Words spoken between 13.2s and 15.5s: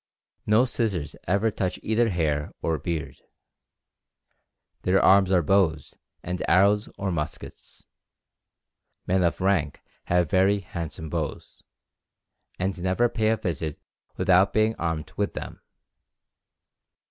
a visit without being armed with